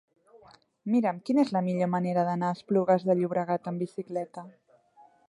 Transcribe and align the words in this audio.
Mira'm 0.93 1.19
quina 1.27 1.43
és 1.43 1.51
la 1.57 1.61
millor 1.67 1.91
manera 1.97 2.25
d'anar 2.31 2.49
a 2.53 2.57
Esplugues 2.57 3.05
de 3.11 3.17
Llobregat 3.21 3.73
amb 3.73 3.85
bicicleta. 3.87 4.49